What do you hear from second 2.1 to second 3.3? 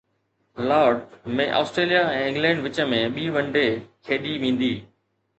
۽ England وچ ۾ ٻي